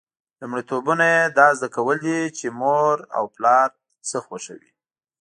لومړیتوبونه 0.39 1.05
یې 1.13 1.21
دا 1.37 1.47
زده 1.57 1.69
کول 1.75 1.97
دي 2.05 2.19
چې 2.37 2.45
مور 2.59 2.95
او 3.17 3.23
پلار 3.35 3.69
څه 4.09 4.17
خوښوي. 4.25 4.71